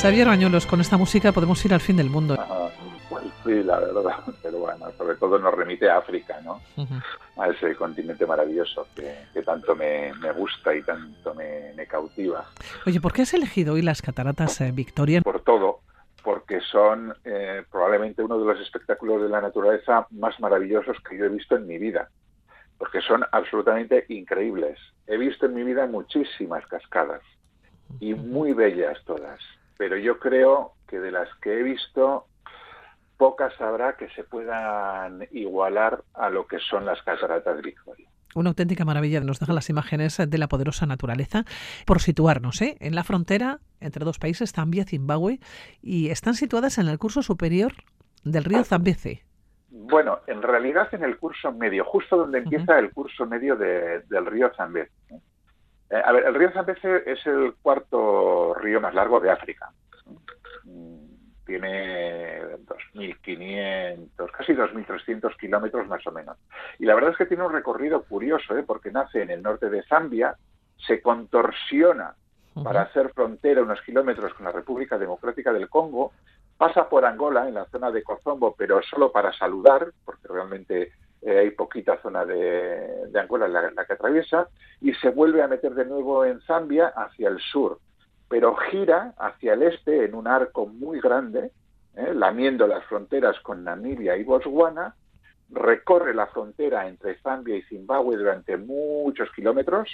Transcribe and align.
Xavier 0.00 0.28
Bañuelos, 0.28 0.64
con 0.64 0.80
esta 0.80 0.96
música 0.96 1.30
podemos 1.30 1.62
ir 1.66 1.74
al 1.74 1.80
fin 1.80 1.98
del 1.98 2.08
mundo. 2.08 2.34
pues 3.10 3.24
sí, 3.44 3.62
la 3.62 3.78
verdad, 3.80 4.16
pero 4.42 4.60
bueno, 4.60 4.86
sobre 4.96 5.14
todo 5.16 5.38
nos 5.38 5.52
remite 5.52 5.90
a 5.90 5.98
África, 5.98 6.40
¿no? 6.42 6.58
A 7.36 7.48
ese 7.48 7.76
continente 7.76 8.24
maravilloso 8.24 8.88
que, 8.96 9.42
tanto 9.42 9.76
me, 9.76 10.10
gusta 10.34 10.74
y 10.74 10.82
tanto 10.82 11.34
me, 11.34 11.86
cautiva. 11.86 12.46
Oye, 12.86 12.98
¿por 12.98 13.12
qué 13.12 13.22
has 13.22 13.34
elegido 13.34 13.74
hoy 13.74 13.82
las 13.82 14.00
cataratas 14.00 14.62
eh, 14.62 14.72
Victoria? 14.72 15.20
Por 15.20 15.42
todo, 15.42 15.80
porque 16.24 16.60
son 16.62 17.12
eh, 17.24 17.62
probablemente 17.70 18.22
uno 18.22 18.38
de 18.38 18.46
los 18.46 18.60
espectáculos 18.60 19.20
de 19.20 19.28
la 19.28 19.42
naturaleza 19.42 20.06
más 20.12 20.40
maravillosos 20.40 20.96
que 21.06 21.18
yo 21.18 21.26
he 21.26 21.28
visto 21.28 21.56
en 21.56 21.66
mi 21.66 21.76
vida, 21.76 22.08
porque 22.78 23.02
son 23.02 23.22
absolutamente 23.32 24.06
increíbles. 24.08 24.78
He 25.06 25.18
visto 25.18 25.44
en 25.44 25.52
mi 25.52 25.62
vida 25.62 25.86
muchísimas 25.86 26.66
cascadas 26.68 27.20
y 27.98 28.14
muy 28.14 28.54
bellas 28.54 28.96
todas, 29.04 29.40
pero 29.80 29.96
yo 29.96 30.18
creo 30.18 30.74
que 30.86 31.00
de 31.00 31.10
las 31.10 31.26
que 31.36 31.58
he 31.58 31.62
visto, 31.62 32.26
pocas 33.16 33.58
habrá 33.62 33.96
que 33.96 34.10
se 34.10 34.24
puedan 34.24 35.26
igualar 35.30 36.04
a 36.12 36.28
lo 36.28 36.46
que 36.46 36.58
son 36.58 36.84
las 36.84 37.00
cataratas 37.02 37.62
Victoria. 37.62 38.06
Una 38.34 38.50
auténtica 38.50 38.84
maravilla 38.84 39.20
nos 39.20 39.40
dejan 39.40 39.54
las 39.54 39.70
imágenes 39.70 40.18
de 40.18 40.36
la 40.36 40.48
poderosa 40.48 40.84
naturaleza. 40.84 41.46
Por 41.86 42.00
situarnos 42.00 42.60
¿eh? 42.60 42.76
en 42.80 42.94
la 42.94 43.04
frontera 43.04 43.60
entre 43.80 44.04
dos 44.04 44.18
países, 44.18 44.52
Zambia 44.52 44.82
y 44.82 44.84
Zimbabue, 44.84 45.40
y 45.80 46.10
están 46.10 46.34
situadas 46.34 46.76
en 46.76 46.86
el 46.86 46.98
curso 46.98 47.22
superior 47.22 47.72
del 48.22 48.44
río 48.44 48.62
Zambeze. 48.64 49.24
Bueno, 49.70 50.18
en 50.26 50.42
realidad 50.42 50.92
en 50.92 51.04
el 51.04 51.16
curso 51.16 51.52
medio, 51.52 51.86
justo 51.86 52.18
donde 52.18 52.40
empieza 52.40 52.78
el 52.78 52.90
curso 52.90 53.24
medio 53.24 53.56
del 53.56 54.26
río 54.26 54.52
Zambeze. 54.54 54.92
Eh, 55.90 56.02
a 56.04 56.12
ver, 56.12 56.24
el 56.26 56.34
río 56.34 56.52
Zambeze 56.52 57.02
es 57.10 57.26
el 57.26 57.54
cuarto 57.60 58.54
río 58.54 58.80
más 58.80 58.94
largo 58.94 59.20
de 59.20 59.30
África. 59.30 59.70
Mm, 60.64 61.10
tiene 61.44 62.40
2.500, 62.94 64.30
casi 64.30 64.52
2.300 64.52 65.36
kilómetros 65.36 65.88
más 65.88 66.06
o 66.06 66.12
menos. 66.12 66.38
Y 66.78 66.86
la 66.86 66.94
verdad 66.94 67.10
es 67.10 67.16
que 67.16 67.26
tiene 67.26 67.44
un 67.44 67.52
recorrido 67.52 68.02
curioso, 68.04 68.56
¿eh? 68.56 68.62
porque 68.64 68.92
nace 68.92 69.22
en 69.22 69.30
el 69.30 69.42
norte 69.42 69.68
de 69.68 69.82
Zambia, 69.82 70.36
se 70.86 71.02
contorsiona 71.02 72.14
para 72.62 72.82
hacer 72.82 73.12
frontera 73.12 73.62
unos 73.62 73.80
kilómetros 73.82 74.34
con 74.34 74.44
la 74.44 74.52
República 74.52 74.98
Democrática 74.98 75.52
del 75.52 75.68
Congo, 75.68 76.12
pasa 76.56 76.88
por 76.88 77.04
Angola, 77.04 77.48
en 77.48 77.54
la 77.54 77.64
zona 77.66 77.90
de 77.90 78.02
Cozombo, 78.02 78.54
pero 78.56 78.82
solo 78.82 79.10
para 79.10 79.32
saludar, 79.32 79.92
porque 80.04 80.28
realmente 80.28 80.92
eh, 81.30 81.38
hay 81.38 81.50
poquita 81.50 82.00
zona 82.02 82.24
de, 82.24 83.10
Angola 83.14 83.46
en 83.46 83.74
la, 83.74 83.84
que 83.84 83.92
atraviesa, 83.92 84.48
y 84.80 84.92
se 84.94 85.10
vuelve 85.10 85.42
a 85.42 85.48
meter 85.48 85.74
de 85.74 85.84
nuevo 85.84 86.24
en 86.24 86.40
Zambia 86.42 86.88
hacia 86.88 87.28
el 87.28 87.38
sur, 87.38 87.78
pero 88.28 88.54
gira 88.56 89.14
hacia 89.18 89.54
el 89.54 89.62
este 89.62 90.04
en 90.04 90.14
un 90.14 90.26
arco 90.26 90.66
muy 90.66 91.00
grande, 91.00 91.50
eh, 91.96 92.14
lamiendo 92.14 92.66
las 92.66 92.84
fronteras 92.84 93.38
con 93.40 93.64
Namibia 93.64 94.16
y 94.16 94.24
Botswana, 94.24 94.94
recorre 95.52 96.14
la 96.14 96.26
frontera 96.28 96.86
entre 96.86 97.16
Zambia 97.16 97.56
y 97.56 97.62
Zimbabue 97.62 98.16
durante 98.16 98.56
muchos 98.56 99.28
kilómetros 99.32 99.88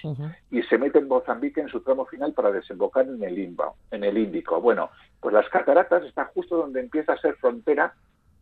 y 0.50 0.62
se 0.64 0.76
mete 0.76 0.98
en 0.98 1.08
Mozambique 1.08 1.62
en 1.62 1.68
su 1.68 1.80
tramo 1.80 2.04
final 2.04 2.34
para 2.34 2.52
desembocar 2.52 3.06
en 3.06 3.22
el, 3.22 3.56
en 3.90 4.04
el 4.04 4.18
Índico. 4.18 4.60
Bueno, 4.60 4.90
pues 5.18 5.32
las 5.32 5.48
cataratas 5.48 6.04
están 6.04 6.26
justo 6.34 6.58
donde 6.58 6.80
empieza 6.80 7.14
a 7.14 7.18
ser 7.18 7.36
frontera 7.36 7.94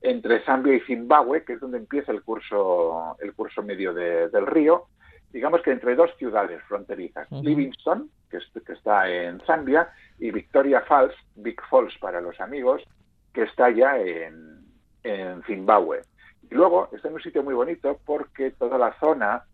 entre 0.05 0.41
Zambia 0.45 0.75
y 0.75 0.81
Zimbabue, 0.81 1.45
que 1.45 1.55
es 1.55 1.61
donde 1.61 1.79
empieza 1.79 2.13
el 2.13 2.23
curso, 2.23 3.17
el 3.21 3.33
curso 3.33 3.63
medio 3.63 3.95
del 3.95 4.47
río, 4.47 4.85
digamos 5.33 5.63
que 5.63 5.73
entre 5.73 5.97
dos 5.97 6.11
ciudades 6.19 6.63
fronterizas, 6.65 7.27
Livingston, 7.33 8.11
que, 8.31 8.39
está 8.73 9.09
en 9.09 9.41
Zambia, 9.41 9.89
y 10.19 10.31
Victoria 10.31 10.83
Falls, 10.83 11.15
Big 11.37 11.61
Falls 11.71 11.97
para 11.99 12.21
los 12.21 12.39
amigos, 12.41 12.83
que 13.33 13.43
está 13.43 13.71
ya 13.71 13.99
en, 13.99 14.61
en 15.03 15.43
Zimbabue. 15.45 16.03
Y 16.51 16.55
luego 16.55 16.91
está 16.93 17.09
en 17.09 17.15
un 17.15 17.23
sitio 17.23 17.43
muy 17.43 17.55
bonito 17.55 17.99
porque 18.05 18.51
toda 18.51 18.77
la 18.79 18.93
zona 19.01 19.45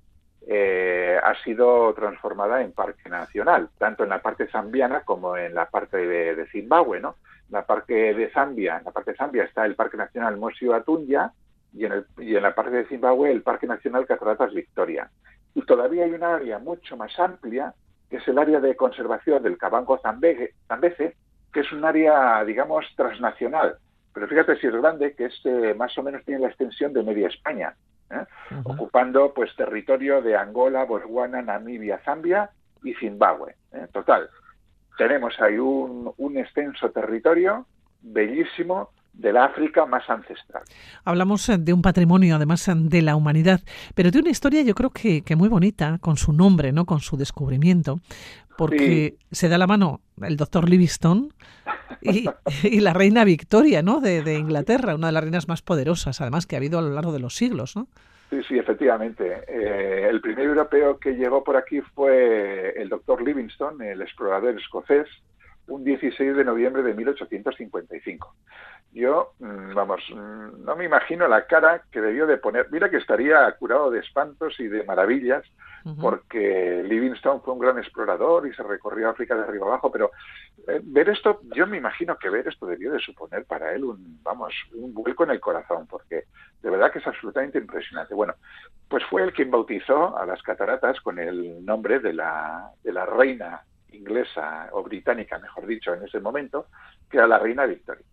eh, 0.47 1.19
ha 1.23 1.35
sido 1.45 1.93
transformada 1.95 2.63
en 2.63 2.73
parque 2.73 3.09
nacional, 3.09 3.69
tanto 3.79 4.05
en 4.05 4.11
la 4.11 4.23
parte 4.23 4.49
zambiana 4.49 5.03
como 5.03 5.37
en 5.37 5.55
la 5.55 5.69
parte 5.69 5.99
de, 5.99 6.47
Zimbabue, 6.47 6.99
¿no? 6.99 7.17
La 7.51 7.67
parte 7.67 8.15
de 8.15 8.31
Zambia, 8.31 8.79
en 8.79 8.85
la 8.85 8.91
parte 8.91 9.13
de 9.13 9.17
Zambia 9.17 9.45
está 9.45 9.67
el 9.67 9.75
Parque 9.75 9.97
Nacional 9.97 10.37
Mosio 10.37 10.75
Atunya 10.75 11.33
y 11.73 11.85
en, 11.85 12.05
y 12.19 12.37
en 12.37 12.43
la 12.43 12.55
parte 12.55 12.71
de 12.71 12.87
Zimbabue 12.87 13.31
el 13.31 13.43
Parque 13.43 13.67
Nacional 13.67 14.07
Cataratas 14.07 14.53
Victoria. 14.53 15.11
Y 15.55 15.63
todavía 15.63 16.05
hay 16.05 16.13
un 16.13 16.23
área 16.23 16.59
mucho 16.59 16.97
más 16.97 17.19
amplia, 17.19 17.75
que 18.09 18.17
es 18.17 18.29
el 18.29 18.39
área 18.39 18.61
de 18.61 18.77
conservación 18.77 19.43
del 19.43 19.59
Cabango 19.59 19.99
Zambeze, 19.99 21.17
que 21.53 21.61
es 21.61 21.73
un 21.73 21.85
área, 21.85 22.45
digamos, 22.45 22.87
transnacional. 22.97 23.77
Pero 24.13 24.29
fíjate 24.29 24.57
si 24.57 24.67
es 24.67 24.75
grande, 24.75 25.15
que 25.15 25.27
este 25.27 25.75
más 25.75 25.97
o 25.99 26.03
menos 26.03 26.25
tiene 26.25 26.41
la 26.41 26.49
extensión 26.49 26.93
de 26.93 27.03
media 27.03 27.29
España, 27.29 27.75
¿eh? 28.11 28.25
ocupando 28.65 29.33
pues 29.33 29.55
territorio 29.57 30.21
de 30.21 30.37
Angola, 30.37 30.85
Botswana, 30.85 31.43
Namibia, 31.43 31.99
Zambia 32.05 32.51
y 32.83 32.95
Zimbabue. 32.95 33.55
¿eh? 33.73 33.87
Total, 33.93 34.29
tenemos 35.01 35.33
ahí 35.41 35.57
un, 35.57 36.13
un 36.19 36.37
extenso 36.37 36.91
territorio 36.91 37.65
bellísimo 38.03 38.91
del 39.15 39.39
África 39.39 39.87
más 39.87 40.03
ancestral. 40.11 40.63
Hablamos 41.07 41.49
eh, 41.49 41.57
de 41.57 41.73
un 41.73 41.81
patrimonio, 41.81 42.37
además 42.37 42.69
eh, 42.69 42.75
de 42.77 43.01
la 43.01 43.17
humanidad, 43.17 43.63
pero 43.95 44.11
de 44.11 44.19
una 44.19 44.29
historia 44.29 44.61
yo 44.61 44.75
creo 44.75 44.91
que, 44.91 45.25
muy 45.37 45.49
bonita, 45.49 45.97
con 46.03 46.19
su 46.19 46.35
nombre, 46.35 46.73
¿no? 46.73 46.85
con 46.85 47.01
su 47.01 47.17
descubrimiento, 47.17 48.01
porque 48.59 49.17
se 49.31 49.49
da 49.49 49.57
la 49.57 49.67
mano 49.67 50.03
el 50.21 50.37
doctor 50.37 50.69
Livingstone 50.69 51.31
y, 52.03 52.29
la 52.81 52.93
reina 52.93 53.25
Victoria 53.25 53.81
¿no? 53.81 54.03
De, 54.03 54.23
de, 54.23 54.35
Inglaterra, 54.39 54.97
una 54.97 55.07
de 55.07 55.13
las 55.15 55.23
reinas 55.25 55.49
más 55.49 55.63
poderosas, 55.63 56.21
además, 56.21 56.47
que 56.47 56.57
ha 56.57 56.59
habido 56.59 56.79
a 56.79 56.83
lo 56.83 56.91
largo 56.91 57.15
de 57.15 57.21
los 57.21 57.35
siglos. 57.37 57.75
¿no? 57.75 57.89
Sí, 58.31 58.41
sí, 58.45 58.59
efectivamente. 58.59 59.43
Eh, 59.49 60.09
el 60.09 60.21
primer 60.21 60.47
europeo 60.47 60.99
que 61.01 61.15
llegó 61.15 61.43
por 61.43 61.57
aquí 61.57 61.81
fue 61.81 62.81
el 62.81 62.89
doctor 62.89 63.21
Livingstone, 63.21 63.91
el 63.91 64.03
explorador 64.03 64.57
escocés, 64.57 65.09
un 65.67 65.83
16 65.83 66.37
de 66.37 66.45
noviembre 66.45 66.85
de 66.85 66.95
1855. 66.95 68.35
Yo, 68.93 69.33
mm, 69.41 69.75
vamos, 69.75 70.01
mm, 70.15 70.65
no 70.65 70.77
me 70.77 70.85
imagino 70.85 71.27
la 71.27 71.47
cara 71.47 71.83
que 71.91 72.01
debió 72.01 72.29
de 72.29 72.39
poner. 72.39 72.69
Mira 72.71 72.89
que 72.89 72.99
estaría 72.99 73.51
curado 73.59 73.91
de 73.91 73.99
espantos 73.99 74.59
y 74.61 74.69
de 74.69 74.85
maravillas, 74.85 75.45
porque 76.01 76.83
Livingstone 76.85 77.41
fue 77.41 77.55
un 77.55 77.61
gran 77.61 77.79
explorador 77.79 78.47
y 78.47 78.55
se 78.55 78.63
recorrió 78.63 79.09
África 79.09 79.35
de 79.35 79.43
arriba 79.43 79.67
abajo, 79.67 79.91
pero 79.91 80.11
eh, 80.69 80.81
ver 80.83 81.09
esto, 81.09 81.41
yo 81.55 81.67
me 81.67 81.79
imagino 81.79 82.17
que 82.19 82.31
ver 82.31 82.49
esto 82.49 82.67
debió 82.67 82.93
de 82.93 82.99
suponer 82.99 83.45
para 83.45 83.73
él 83.73 83.85
un, 83.85 84.23
vamos, 84.23 84.53
un 84.75 84.93
vuelco 84.93 85.25
en 85.25 85.31
el 85.31 85.41
corazón, 85.41 85.87
porque 85.87 86.25
de 86.63 86.71
verdad 86.71 86.93
que 86.93 86.99
es 86.99 87.07
absolutamente 87.07 87.59
impresionante. 87.59 88.15
Bueno, 88.15 88.35
pues 88.89 89.05
fue 89.05 89.23
el 89.23 89.33
quien 89.33 89.51
bautizó 89.51 90.17
a 90.17 90.27
las 90.27 90.43
cataratas 90.43 91.01
con 91.01 91.19
el 91.19 91.65
nombre 91.65 92.01
de 92.01 92.13
la, 92.13 92.71
de 92.83 92.93
la 92.93 93.07
reina 93.07 93.63
inglesa 93.93 94.69
o 94.73 94.83
británica, 94.83 95.39
mejor 95.39 95.67
dicho, 95.67 95.95
en 95.95 96.05
ese 96.05 96.21
momento, 96.21 96.67
que 97.11 97.17
era 97.17 97.27
la 97.27 97.39
reina 97.39 97.67
Victoria. 97.67 98.05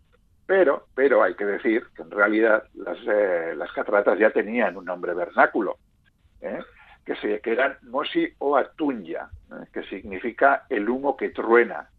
Pero, 0.46 0.88
pero 0.96 1.24
hay 1.24 1.36
que 1.36 1.46
decir 1.46 1.88
que 1.96 2.04
en 2.04 2.12
realidad 2.12 2.64
las, 2.74 2.98
eh, 3.06 3.54
las 3.56 3.72
cataratas 3.74 4.18
ya 4.18 4.32
tenían 4.32 4.78
un 4.78 4.86
nombre 4.86 5.14
vernáculo, 5.14 5.78
¿eh? 6.42 6.60
Que, 7.08 7.16
se, 7.16 7.40
que 7.40 7.54
eran 7.54 7.78
Mosi 7.84 8.28
o 8.40 8.58
Atunya, 8.58 9.30
¿eh? 9.50 9.66
que 9.72 9.82
significa 9.84 10.66
el 10.70 10.90
humo 10.90 11.16
que 11.16 11.30
truena. 11.30 11.90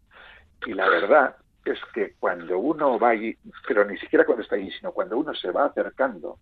Y 0.67 0.73
la 0.73 0.87
verdad 0.87 1.35
es 1.65 1.79
que 1.95 2.13
cuando 2.19 2.59
uno 2.59 2.99
va 2.99 3.09
allí, 3.09 3.35
pero 3.67 3.83
ni 3.85 3.97
siquiera 3.97 4.23
cuando 4.23 4.43
está 4.43 4.55
allí, 4.55 4.69
sino 4.69 4.91
cuando 4.91 5.17
uno 5.17 5.33
se 5.33 5.49
va 5.49 5.65
acercando, 5.65 6.37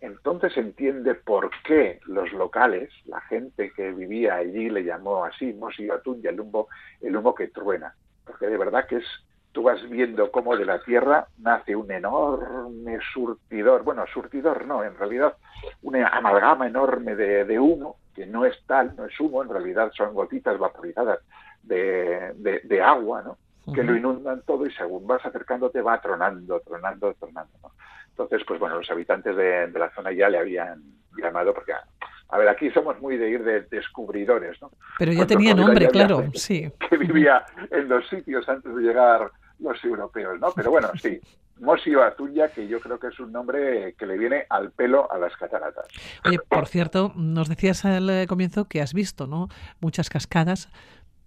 entonces 0.00 0.56
entiende 0.56 1.14
por 1.14 1.50
qué 1.64 2.00
los 2.06 2.32
locales, 2.32 2.90
la 3.04 3.20
gente 3.22 3.72
que 3.76 3.92
vivía 3.92 4.36
allí 4.36 4.70
le 4.70 4.82
llamó 4.82 5.24
así, 5.26 5.52
Mosi 5.52 5.90
o 5.90 5.94
Atunya, 5.94 6.30
el 6.30 6.40
humo, 6.40 6.68
el 7.02 7.14
humo 7.14 7.34
que 7.34 7.48
truena. 7.48 7.94
Porque 8.24 8.46
de 8.46 8.56
verdad 8.56 8.86
que 8.86 8.96
es 8.96 9.06
tú 9.54 9.62
vas 9.62 9.88
viendo 9.88 10.32
cómo 10.32 10.56
de 10.56 10.66
la 10.66 10.82
Tierra 10.82 11.28
nace 11.38 11.76
un 11.76 11.90
enorme 11.90 12.98
surtidor, 13.12 13.84
bueno, 13.84 14.04
surtidor 14.12 14.66
no, 14.66 14.82
en 14.82 14.98
realidad 14.98 15.36
una 15.82 16.08
amalgama 16.08 16.66
enorme 16.66 17.14
de, 17.14 17.58
humo, 17.58 17.96
que 18.14 18.26
no 18.26 18.44
es 18.44 18.56
tal, 18.66 18.96
no 18.96 19.06
es 19.06 19.18
humo, 19.20 19.44
en 19.44 19.48
realidad 19.48 19.92
son 19.96 20.12
gotitas 20.12 20.58
vaporizadas 20.58 21.20
de, 21.62 22.82
agua, 22.84 23.22
¿no? 23.22 23.38
que 23.72 23.84
lo 23.84 23.96
inundan 23.96 24.42
todo 24.42 24.66
y 24.66 24.72
según 24.72 25.06
vas 25.06 25.24
acercándote 25.24 25.80
va 25.80 26.00
tronando, 26.00 26.60
tronando, 26.60 27.14
tronando. 27.14 27.52
¿no? 27.62 27.70
Entonces, 28.08 28.42
pues 28.46 28.58
bueno, 28.58 28.76
los 28.76 28.90
habitantes 28.90 29.36
de, 29.36 29.70
la 29.72 29.90
zona 29.90 30.12
ya 30.12 30.28
le 30.28 30.38
habían 30.38 30.82
llamado, 31.16 31.54
porque, 31.54 31.72
a 31.72 32.38
ver, 32.38 32.48
aquí 32.48 32.70
somos 32.72 33.00
muy 33.00 33.16
de 33.16 33.30
ir 33.30 33.44
de 33.44 33.60
descubridores, 33.62 34.60
¿no? 34.60 34.72
Pero 34.98 35.12
ya 35.12 35.26
tenía 35.26 35.54
nombre, 35.54 35.86
claro, 35.88 36.24
sí. 36.34 36.70
Que 36.90 36.96
vivía 36.96 37.44
en 37.70 37.88
los 37.88 38.08
sitios 38.08 38.48
antes 38.48 38.74
de 38.74 38.82
llegar 38.82 39.30
los 39.64 39.82
europeos, 39.84 40.38
¿no? 40.40 40.52
Pero 40.54 40.70
bueno, 40.70 40.88
sí. 41.00 41.20
Mosio 41.60 42.02
Atunya, 42.02 42.48
que 42.48 42.66
yo 42.66 42.80
creo 42.80 42.98
que 42.98 43.08
es 43.08 43.18
un 43.20 43.32
nombre 43.32 43.94
que 43.96 44.06
le 44.06 44.18
viene 44.18 44.44
al 44.50 44.72
pelo 44.72 45.10
a 45.10 45.18
las 45.18 45.36
cataratas. 45.36 45.86
Oye, 46.24 46.38
por 46.48 46.66
cierto, 46.66 47.12
nos 47.16 47.48
decías 47.48 47.84
al 47.84 48.26
comienzo 48.28 48.64
que 48.66 48.80
has 48.80 48.92
visto, 48.92 49.26
¿no? 49.26 49.48
Muchas 49.80 50.10
cascadas, 50.10 50.68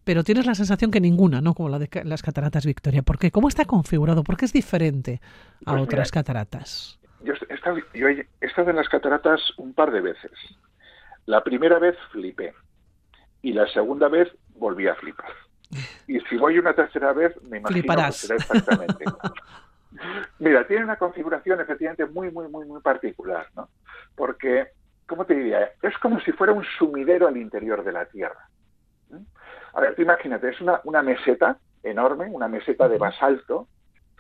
pero 0.04 0.24
tienes 0.24 0.46
la 0.46 0.56
sensación 0.56 0.92
que 0.92 1.00
ninguna, 1.02 1.42
¿no? 1.42 1.54
Como 1.54 1.70
la 1.70 1.80
de 1.80 1.90
las 2.04 2.22
cataratas 2.22 2.66
Victoria. 2.66 3.04
¿Por 3.04 3.18
qué? 3.18 3.32
¿Cómo 3.32 3.48
está 3.48 3.66
configurado? 3.66 4.24
¿Por 4.24 4.38
qué 4.38 4.46
es 4.46 4.54
diferente 4.54 5.22
a 5.66 5.72
Pues 5.72 5.84
otras 5.84 6.00
mira, 6.00 6.06
Yo 6.06 6.12
cataratas? 6.12 7.00
he 7.50 7.54
estado, 7.54 7.78
yo 7.94 8.08
he 8.08 8.28
he 8.42 8.46
estado 8.46 8.70
en 8.70 8.76
las 8.76 8.90
cataratas 8.90 9.42
un 9.58 9.74
par 9.74 9.92
de 9.92 10.02
veces. 10.02 10.32
La 11.26 11.44
primera 11.44 11.80
vez 11.80 11.96
flipé 12.12 12.54
y 13.42 13.54
la 13.54 13.68
segunda 13.68 14.08
vez 14.08 14.30
volví 14.56 14.88
a 14.88 14.96
flipar. 14.96 15.32
Y 16.08 16.20
si 16.22 16.38
voy 16.38 16.58
una 16.58 16.74
tercera 16.74 17.14
vez, 17.14 17.36
me 17.44 17.58
imagino 17.58 17.82
Fliparás. 17.82 18.22
que 18.22 18.28
será 18.28 18.36
exactamente. 18.38 19.06
Mira, 20.40 20.66
tiene 20.68 20.84
una 20.84 20.98
configuración 20.98 21.60
efectivamente 21.60 22.06
muy, 22.06 22.32
muy, 22.32 22.48
muy, 22.48 22.66
muy 22.66 22.82
particular, 22.82 23.48
¿no? 23.56 23.70
Porque, 24.16 24.70
¿cómo 25.08 25.26
te 25.26 25.36
diría? 25.36 25.72
Es 25.82 25.98
como 25.98 26.20
si 26.22 26.32
fuera 26.32 26.54
un 26.54 26.64
sumidero 26.78 27.28
al 27.28 27.38
interior 27.38 27.84
de 27.84 27.92
la 27.92 28.06
Tierra. 28.06 28.48
¿Mm? 29.10 29.24
A 29.74 29.82
ver, 29.82 29.96
tú 29.96 30.02
imagínate, 30.04 30.50
es 30.50 30.62
una, 30.62 30.82
una 30.84 31.02
meseta 31.02 31.58
enorme, 31.84 32.26
una 32.26 32.48
meseta 32.48 32.88
de 32.88 32.98
basalto, 32.98 33.68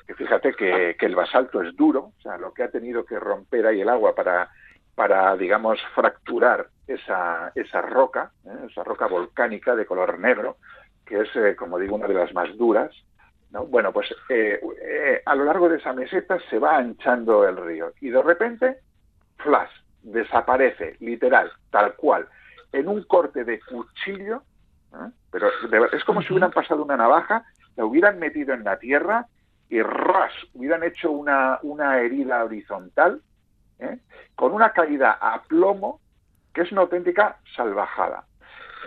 que 0.06 0.16
fíjate 0.16 0.54
que, 0.54 0.96
que 0.98 1.06
el 1.06 1.16
basalto 1.16 1.62
es 1.62 1.76
duro, 1.76 2.14
o 2.18 2.22
sea, 2.22 2.38
lo 2.38 2.54
que 2.54 2.64
ha 2.64 2.72
tenido 2.72 3.06
que 3.06 3.20
romper 3.20 3.68
ahí 3.68 3.82
el 3.82 3.90
agua 3.90 4.16
para, 4.16 4.50
para 4.96 5.36
digamos, 5.36 5.80
fracturar 5.94 6.70
esa, 6.88 7.52
esa 7.54 7.82
roca, 7.82 8.32
¿eh? 8.46 8.68
esa 8.70 8.84
roca 8.84 9.06
volcánica 9.08 9.76
de 9.76 9.86
color 9.86 10.18
negro, 10.18 10.58
que 11.07 11.21
es, 11.21 11.36
eh, 11.36 11.56
como 11.56 11.80
digo, 11.80 11.95
una 11.95 12.07
de 12.07 12.13
las 12.13 12.33
más 12.33 12.56
duras. 12.57 12.92
¿no? 13.51 13.65
Bueno, 13.65 13.92
pues 13.94 14.13
eh, 14.30 14.59
eh, 14.81 15.21
a 15.25 15.36
lo 15.36 15.45
largo 15.45 15.69
de 15.69 15.77
esa 15.77 15.94
meseta 15.94 16.38
se 16.50 16.59
va 16.59 16.77
anchando 16.77 17.48
el 17.48 17.57
río 17.57 17.94
y 18.01 18.09
de 18.09 18.21
repente, 18.21 18.77
flash, 19.38 19.71
desaparece, 20.04 20.98
literal, 21.00 21.51
tal 21.71 21.95
cual, 21.95 22.27
en 22.74 22.88
un 22.88 23.04
corte 23.04 23.44
de 23.44 23.59
cuchillo, 23.62 24.44
pero 25.31 25.50
de 25.69 25.89
es 25.95 26.04
como 26.04 26.21
si 26.21 26.33
hubieran 26.33 26.51
pasado 26.51 26.83
una 26.83 26.98
navaja, 26.98 27.45
la 27.75 27.86
hubieran 27.86 28.19
metido 28.19 28.53
en 28.53 28.63
la 28.63 28.80
tierra 28.80 29.27
y 29.69 29.81
ras, 29.81 30.31
hubieran 30.53 30.83
hecho 30.83 31.12
una, 31.12 31.60
una 31.62 32.00
herida 32.00 32.44
horizontal, 32.44 33.21
con 34.36 34.53
una 34.53 34.71
caída 34.71 35.18
a 35.21 35.44
plomo, 35.44 36.00
que 36.53 36.62
es 36.62 36.71
una 36.71 36.81
auténtica 36.81 37.38
salvajada. 37.56 38.26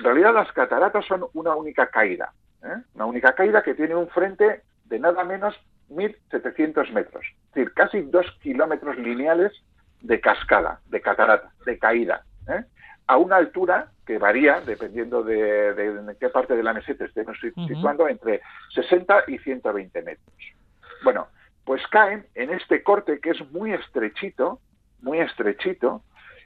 En 0.01 0.05
realidad 0.05 0.33
las 0.33 0.51
cataratas 0.53 1.05
son 1.05 1.27
una 1.35 1.55
única 1.55 1.91
caída, 1.91 2.33
¿eh? 2.65 2.75
una 2.95 3.05
única 3.05 3.35
caída 3.35 3.63
que 3.63 3.75
tiene 3.75 3.95
un 3.95 4.09
frente 4.09 4.63
de 4.87 4.99
nada 4.99 5.25
menos 5.25 5.55
1.700 5.91 6.91
metros, 6.93 7.23
es 7.27 7.55
decir, 7.55 7.75
casi 7.75 8.01
dos 8.01 8.25
kilómetros 8.43 8.97
lineales 8.97 9.53
de 10.01 10.19
cascada, 10.19 10.81
de 10.87 11.03
catarata, 11.03 11.51
de 11.67 11.79
caída, 11.79 12.25
¿eh? 12.49 12.65
a 13.09 13.19
una 13.19 13.37
altura 13.37 13.91
que 14.07 14.17
varía, 14.17 14.63
dependiendo 14.63 15.23
de, 15.23 15.75
de 15.75 15.87
en 15.89 16.17
qué 16.19 16.31
parte 16.31 16.57
de 16.57 16.63
la 16.63 16.73
meseta 16.73 17.05
estemos 17.05 17.37
situando, 17.39 18.09
entre 18.09 18.41
60 18.75 19.25
y 19.27 19.37
120 19.37 20.01
metros. 20.01 20.35
Bueno, 21.05 21.27
pues 21.67 21.87
caen 21.89 22.25
en 22.35 22.49
este 22.55 22.83
corte 22.83 23.21
que 23.21 23.33
es 23.33 23.51
muy 23.51 23.75
estrechito, 23.75 24.61
muy 25.03 25.21
estrechito, 25.21 26.03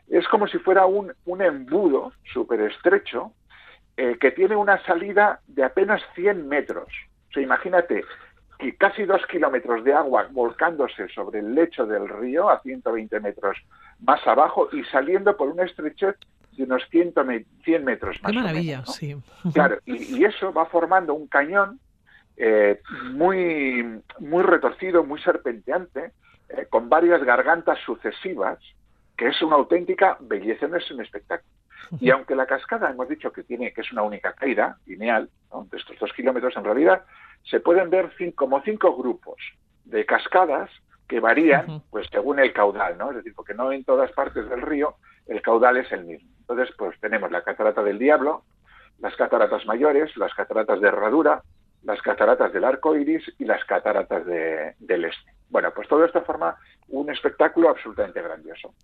es 0.09 0.27
como 0.27 0.49
si 0.49 0.59
fuera 0.59 0.87
un, 0.87 1.15
un 1.25 1.41
embudo 1.41 2.13
súper 2.33 2.61
estrecho 2.63 3.33
eh, 3.97 4.17
que 4.21 4.31
tiene 4.33 4.57
una 4.57 4.83
salida 4.85 5.41
de 5.47 5.65
apenas 5.65 6.03
100 6.15 6.49
metros. 6.49 6.89
O 7.31 7.33
sea, 7.33 7.43
imagínate 7.43 8.05
que 8.59 8.77
casi 8.77 9.05
dos 9.05 9.25
kilómetros 9.27 9.85
de 9.85 9.93
agua 9.93 10.29
volcándose 10.31 11.09
sobre 11.09 11.41
el 11.41 11.55
lecho 11.55 11.87
del 11.87 12.09
río 12.09 12.49
a 12.51 12.61
120 12.61 13.21
metros 13.21 13.57
más 14.01 14.25
abajo 14.27 14.69
y 14.73 14.85
saliendo 14.85 15.37
por 15.37 15.49
una 15.49 15.65
estrechez 15.65 16.17
de 16.53 16.63
unos 16.65 16.83
100, 16.91 17.13
me- 17.27 17.45
100 17.65 17.85
metros 17.85 18.23
más. 18.23 18.33
Qué 18.33 18.39
maravilla, 18.39 18.77
menos, 18.79 18.89
¿no? 18.89 18.93
sí. 18.95 19.17
Claro, 19.53 19.79
y, 19.87 20.19
y 20.21 20.25
eso 20.25 20.53
va 20.53 20.67
formando 20.67 21.15
un 21.15 21.27
cañón 21.27 21.81
eh, 22.37 22.81
muy, 23.13 24.01
muy 24.21 24.43
retorcido, 24.43 25.05
muy 25.05 25.21
serpenteante, 25.21 26.13
eh, 26.49 26.67
con 26.71 26.89
varias 26.89 27.23
gargantas 27.25 27.79
sucesivas, 27.85 28.59
que 29.17 29.29
es 29.29 29.43
una 29.43 29.57
auténtica 29.57 30.17
belleza, 30.21 30.67
no 30.69 30.77
es 30.77 30.91
un 30.91 31.01
espectáculo. 31.01 31.49
Y 32.01 32.11
aunque 32.11 32.35
la 32.37 32.47
cascada 32.47 32.91
hemos 32.91 33.09
dicho 33.09 33.33
que 33.33 33.43
tiene 33.43 33.73
que 33.73 33.81
es 33.83 33.93
una 33.93 34.03
única 34.03 34.33
caída 34.33 34.79
lineal 34.87 35.29
¿no? 35.53 35.67
de 35.71 35.77
estos 35.79 35.99
dos 35.99 36.13
kilómetros, 36.13 36.57
en 36.57 36.65
realidad 36.65 37.03
se 37.45 37.61
pueden 37.61 37.91
ver 37.91 38.11
cin- 38.17 38.35
como 38.35 38.61
cinco 38.63 38.97
grupos 38.97 39.37
de 39.85 40.07
cascadas 40.07 40.71
que 41.09 41.21
varían 41.21 41.83
pues 41.91 42.07
según 42.11 42.39
el 42.39 42.53
caudal, 42.55 42.97
¿no? 42.97 43.11
Es 43.11 43.17
decir, 43.17 43.35
porque 43.35 43.53
no 43.53 43.71
en 43.73 43.85
todas 43.85 44.11
partes 44.13 44.49
del 44.49 44.63
río 44.63 44.95
el 45.27 45.43
caudal 45.43 45.77
es 45.77 45.93
el 45.93 46.05
mismo. 46.05 46.31
Entonces, 46.41 46.75
pues 46.79 46.99
tenemos 47.01 47.31
la 47.31 47.43
catarata 47.43 47.83
del 47.83 47.99
Diablo, 47.99 48.45
las 49.01 49.15
cataratas 49.17 49.67
mayores, 49.67 50.17
las 50.17 50.33
cataratas 50.35 50.81
de 50.81 50.89
Herradura, 50.89 51.43
las 51.83 52.01
cataratas 52.01 52.51
del 52.55 52.65
Arco 52.65 52.97
Iris 52.97 53.23
y 53.39 53.45
las 53.45 53.63
cataratas 53.67 54.25
de- 54.25 54.75
del 54.79 55.05
Este. 55.05 55.34
Bueno, 55.51 55.71
pues 55.75 55.89
todo 55.89 56.05
esto 56.05 56.23
forma 56.25 56.57
un 56.89 57.11
espectáculo 57.11 57.71
absolutamente 57.71 58.21
grandioso. 58.23 58.75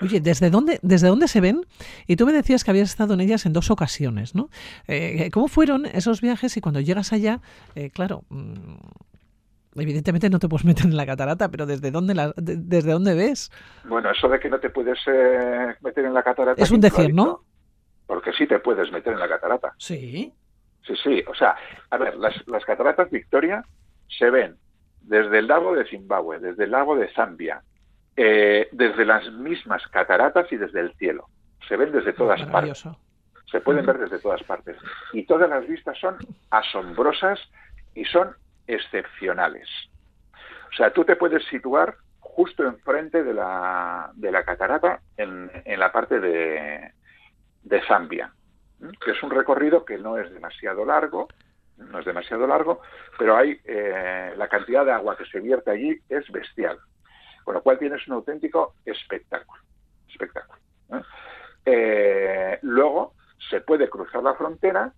Oye, 0.00 0.20
¿desde 0.20 0.50
dónde, 0.50 0.78
¿desde 0.82 1.08
dónde 1.08 1.28
se 1.28 1.40
ven? 1.40 1.64
Y 2.06 2.16
tú 2.16 2.26
me 2.26 2.32
decías 2.32 2.64
que 2.64 2.70
habías 2.70 2.88
estado 2.90 3.14
en 3.14 3.20
ellas 3.20 3.46
en 3.46 3.52
dos 3.52 3.70
ocasiones, 3.70 4.34
¿no? 4.34 4.48
Eh, 4.88 5.30
¿Cómo 5.32 5.48
fueron 5.48 5.86
esos 5.86 6.20
viajes 6.20 6.56
y 6.56 6.60
cuando 6.60 6.80
llegas 6.80 7.12
allá, 7.12 7.40
eh, 7.74 7.90
claro, 7.90 8.24
mm, 8.30 8.74
evidentemente 9.76 10.30
no 10.30 10.38
te 10.38 10.48
puedes 10.48 10.64
meter 10.64 10.86
en 10.86 10.96
la 10.96 11.06
catarata, 11.06 11.50
pero 11.50 11.66
¿desde 11.66 11.90
dónde, 11.90 12.14
la- 12.14 12.32
de- 12.36 12.56
desde 12.56 12.92
dónde 12.92 13.14
ves? 13.14 13.50
Bueno, 13.84 14.10
eso 14.10 14.28
de 14.28 14.38
que 14.40 14.48
no 14.48 14.58
te 14.60 14.70
puedes 14.70 14.98
eh, 15.06 15.74
meter 15.80 16.04
en 16.04 16.14
la 16.14 16.22
catarata... 16.22 16.62
Es 16.62 16.70
un 16.70 16.80
¿quién 16.80 16.90
te 16.92 16.96
lo 16.96 16.96
ha 16.96 17.00
decir, 17.02 17.14
¿no? 17.14 17.40
Porque 18.06 18.32
sí 18.32 18.46
te 18.46 18.58
puedes 18.60 18.90
meter 18.92 19.12
en 19.14 19.18
la 19.20 19.28
catarata. 19.28 19.72
Sí. 19.78 20.32
Sí, 20.86 20.94
sí. 21.02 21.22
O 21.26 21.34
sea, 21.34 21.56
a 21.90 21.96
ver, 21.96 22.16
las, 22.16 22.34
las 22.46 22.64
cataratas 22.64 23.10
Victoria 23.10 23.64
se 24.18 24.28
ven 24.30 24.56
desde 25.06 25.38
el 25.38 25.48
lago 25.48 25.74
de 25.74 25.84
Zimbabue, 25.86 26.38
desde 26.38 26.64
el 26.64 26.70
lago 26.70 26.96
de 26.96 27.08
Zambia, 27.12 27.62
eh, 28.16 28.68
desde 28.72 29.04
las 29.04 29.30
mismas 29.32 29.86
cataratas 29.88 30.50
y 30.52 30.56
desde 30.56 30.80
el 30.80 30.94
cielo. 30.94 31.26
Se 31.68 31.76
ven 31.76 31.92
desde 31.92 32.12
todas 32.12 32.38
partes. 32.40 32.52
Maravilloso. 32.52 32.98
Se 33.50 33.60
pueden 33.60 33.86
ver 33.86 33.98
desde 33.98 34.18
todas 34.18 34.42
partes. 34.42 34.76
Y 35.12 35.26
todas 35.26 35.48
las 35.48 35.66
vistas 35.66 35.96
son 35.98 36.16
asombrosas 36.50 37.38
y 37.94 38.04
son 38.04 38.34
excepcionales. 38.66 39.68
O 40.72 40.76
sea, 40.76 40.92
tú 40.92 41.04
te 41.04 41.16
puedes 41.16 41.44
situar 41.46 41.96
justo 42.18 42.64
enfrente 42.64 43.22
de 43.22 43.32
la, 43.32 44.10
de 44.14 44.32
la 44.32 44.44
catarata 44.44 45.00
en, 45.16 45.50
en 45.64 45.78
la 45.78 45.92
parte 45.92 46.18
de, 46.18 46.92
de 47.62 47.80
Zambia, 47.86 48.32
que 49.04 49.12
es 49.12 49.22
un 49.22 49.30
recorrido 49.30 49.84
que 49.84 49.98
no 49.98 50.18
es 50.18 50.32
demasiado 50.32 50.84
largo, 50.84 51.28
no 51.78 51.98
es 51.98 52.04
demasiado 52.04 52.46
largo, 52.46 52.80
pero 53.18 53.36
hay 53.36 53.58
eh, 53.64 54.34
la 54.36 54.48
cantidad 54.48 54.84
de 54.84 54.92
agua 54.92 55.16
que 55.16 55.26
se 55.26 55.40
vierte 55.40 55.70
allí 55.70 55.98
es 56.08 56.30
bestial, 56.30 56.78
con 57.44 57.54
lo 57.54 57.62
cual 57.62 57.78
tienes 57.78 58.06
un 58.08 58.14
auténtico 58.14 58.74
espectáculo, 58.84 59.62
espectáculo. 60.08 60.58
¿eh? 60.92 61.02
Eh, 61.66 62.58
luego 62.62 63.14
se 63.50 63.60
puede 63.60 63.88
cruzar 63.88 64.22
la 64.22 64.34
frontera, 64.34 64.92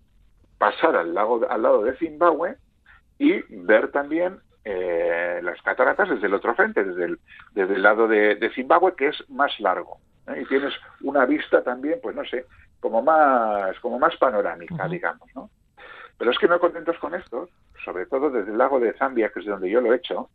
pasar 0.57 0.95
al, 0.95 1.13
lago, 1.13 1.45
al 1.49 1.61
lado 1.61 1.83
de 1.83 1.97
Zimbabue 1.97 2.57
y 3.17 3.41
ver 3.49 3.91
también 3.91 4.39
eh, 4.63 5.39
las 5.43 5.61
cataratas 5.61 6.09
desde 6.09 6.27
el 6.27 6.33
otro 6.33 6.53
frente, 6.55 6.83
desde 6.83 7.05
el, 7.05 7.19
desde 7.51 7.75
el 7.75 7.83
lado 7.83 8.07
de, 8.07 8.35
de 8.35 8.49
Zimbabue, 8.51 8.95
que 8.95 9.07
es 9.07 9.29
más 9.29 9.57
largo. 9.59 9.99
Y 10.35 10.45
tienes 10.45 10.73
una 11.01 11.25
vista 11.25 11.63
también, 11.63 11.99
pues 12.03 12.13
no 12.15 12.25
sé, 12.25 12.45
como 12.79 13.01
más, 13.01 13.79
como 13.79 13.97
más 13.97 14.15
panorámica, 14.17 14.87
digamos, 14.87 15.29
¿no? 15.33 15.49
Pero 16.17 16.31
es 16.31 16.37
que 16.39 16.47
no 16.47 16.59
contentos 16.59 16.97
con 16.99 17.13
esto, 17.13 17.47
sobre 17.85 18.05
todo 18.07 18.29
desde 18.29 18.51
el 18.51 18.57
lago 18.57 18.79
de 18.79 18.93
Zambia, 18.93 19.29
que 19.29 19.39
es 19.39 19.45
de 19.45 19.51
donde 19.51 19.69
yo 19.69 19.81
lo 19.81 19.93
he 19.93 19.97
hecho, 19.97 20.29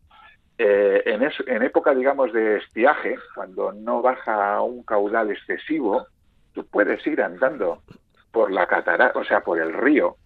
eh, 0.58 1.02
en, 1.06 1.22
es- 1.22 1.42
en 1.46 1.62
época, 1.62 1.94
digamos, 1.94 2.32
de 2.32 2.58
estiaje, 2.58 3.16
cuando 3.34 3.72
no 3.72 4.00
baja 4.02 4.60
un 4.62 4.82
caudal 4.84 5.30
excesivo, 5.30 6.06
tú 6.52 6.64
puedes 6.66 7.04
ir 7.06 7.20
andando 7.22 7.82
por 8.30 8.52
la 8.52 8.66
catarata, 8.66 9.18
o 9.18 9.24
sea, 9.24 9.40
por 9.40 9.58
el 9.60 9.72
río, 9.72 10.16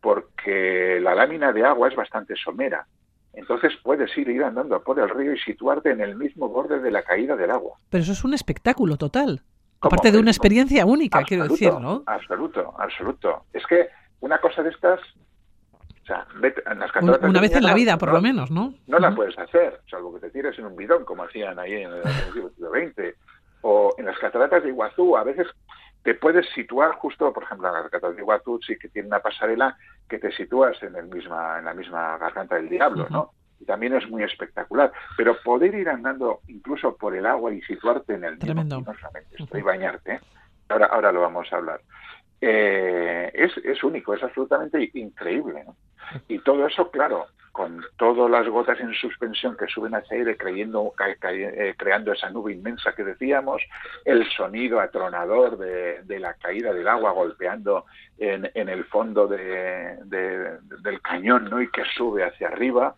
porque 0.00 0.98
la 1.00 1.14
lámina 1.14 1.52
de 1.52 1.64
agua 1.64 1.88
es 1.88 1.96
bastante 1.96 2.34
somera. 2.36 2.86
Entonces 3.34 3.72
puedes 3.82 4.16
ir, 4.18 4.28
ir 4.28 4.42
andando 4.44 4.82
por 4.82 4.98
el 4.98 5.08
río 5.08 5.32
y 5.32 5.38
situarte 5.38 5.90
en 5.90 6.00
el 6.00 6.16
mismo 6.16 6.48
borde 6.48 6.80
de 6.80 6.90
la 6.90 7.02
caída 7.02 7.34
del 7.36 7.50
agua. 7.50 7.78
Pero 7.88 8.02
eso 8.02 8.12
es 8.12 8.24
un 8.24 8.34
espectáculo 8.34 8.96
total. 8.96 9.40
Aparte 9.80 10.12
de 10.12 10.18
una 10.18 10.30
experiencia 10.30 10.86
única, 10.86 11.18
quiero 11.24 11.44
decir, 11.44 11.68
¿no? 11.80 12.02
Absoluto, 12.06 12.74
absoluto. 12.78 13.44
Es 13.52 13.66
que 13.66 13.88
una 14.22 14.38
cosa 14.38 14.62
de 14.62 14.70
estas, 14.70 15.00
o 15.72 16.06
sea, 16.06 16.26
vete- 16.40 16.62
en 16.70 16.78
las 16.80 16.90
cataratas 16.90 17.28
Una 17.28 17.40
vez 17.40 17.54
en 17.54 17.64
la 17.64 17.74
vida, 17.74 17.98
por 17.98 18.08
no- 18.08 18.14
lo 18.14 18.22
menos, 18.22 18.50
¿no? 18.50 18.74
No 18.86 18.98
la 18.98 19.14
puedes 19.14 19.38
hacer, 19.38 19.80
salvo 19.90 20.14
que 20.14 20.20
te 20.20 20.30
tires 20.30 20.58
en 20.58 20.66
un 20.66 20.76
bidón, 20.76 21.04
como 21.04 21.24
hacían 21.24 21.58
ahí 21.58 21.74
en 21.82 21.90
el 21.92 22.02
siglo 22.54 22.70
XX. 22.70 23.14
O 23.64 23.94
en 23.98 24.06
las 24.06 24.18
cataratas 24.18 24.62
de 24.64 24.70
Iguazú, 24.70 25.16
a 25.16 25.22
veces 25.22 25.46
te 26.02 26.14
puedes 26.14 26.44
situar 26.54 26.92
justo, 26.96 27.32
por 27.32 27.44
ejemplo, 27.44 27.68
en 27.68 27.74
las 27.74 27.84
cataratas 27.84 28.16
de 28.16 28.22
Iguazú 28.22 28.58
sí 28.66 28.76
que 28.76 28.88
tiene 28.88 29.06
una 29.08 29.20
pasarela 29.20 29.76
que 30.08 30.18
te 30.18 30.32
sitúas 30.32 30.82
en, 30.82 30.96
el 30.96 31.06
misma, 31.06 31.58
en 31.60 31.66
la 31.66 31.74
misma 31.74 32.18
garganta 32.18 32.56
del 32.56 32.68
diablo. 32.68 33.06
¿no? 33.08 33.30
Y 33.60 33.64
también 33.64 33.94
es 33.94 34.08
muy 34.10 34.24
espectacular. 34.24 34.92
Pero 35.16 35.36
poder 35.44 35.74
ir 35.76 35.88
andando 35.88 36.40
incluso 36.48 36.96
por 36.96 37.14
el 37.14 37.24
agua 37.24 37.52
y 37.54 37.60
situarte 37.62 38.14
en 38.14 38.24
el 38.24 38.32
mismo, 38.32 38.46
Tremendo. 38.46 38.78
y 38.78 38.82
no 38.82 38.94
solamente 38.94 39.30
esto, 39.36 39.44
Ujú. 39.44 39.58
y 39.58 39.62
bañarte, 39.62 40.12
¿eh? 40.14 40.20
ahora, 40.68 40.86
ahora 40.86 41.12
lo 41.12 41.20
vamos 41.20 41.52
a 41.52 41.56
hablar. 41.56 41.80
Eh, 42.44 43.30
es, 43.32 43.56
es 43.64 43.84
único, 43.84 44.14
es 44.14 44.22
absolutamente 44.22 44.90
increíble. 44.94 45.64
Y 46.26 46.40
todo 46.40 46.66
eso, 46.66 46.90
claro, 46.90 47.26
con 47.52 47.84
todas 47.96 48.28
las 48.28 48.48
gotas 48.48 48.80
en 48.80 48.92
suspensión 48.94 49.56
que 49.56 49.68
suben 49.68 49.94
hacia 49.94 50.16
aire 50.16 50.36
creyendo, 50.36 50.92
eh, 50.98 51.74
creando 51.76 52.12
esa 52.12 52.30
nube 52.30 52.52
inmensa 52.52 52.94
que 52.94 53.04
decíamos, 53.04 53.62
el 54.04 54.28
sonido 54.30 54.80
atronador 54.80 55.56
de, 55.56 56.18
la 56.18 56.34
caída 56.34 56.72
del 56.72 56.88
agua 56.88 57.12
golpeando 57.12 57.84
en, 58.18 58.50
el 58.54 58.84
fondo 58.86 59.28
del 59.28 60.00
cañón 61.02 61.48
¿no? 61.48 61.62
y 61.62 61.70
que 61.70 61.84
sube 61.94 62.24
hacia 62.24 62.48
arriba, 62.48 62.96